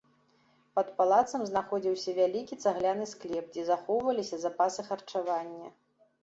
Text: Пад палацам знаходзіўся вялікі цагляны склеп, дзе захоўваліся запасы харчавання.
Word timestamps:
Пад 0.77 0.87
палацам 1.01 1.41
знаходзіўся 1.51 2.15
вялікі 2.19 2.57
цагляны 2.63 3.05
склеп, 3.13 3.45
дзе 3.59 3.67
захоўваліся 3.69 4.41
запасы 4.47 4.81
харчавання. 4.89 5.71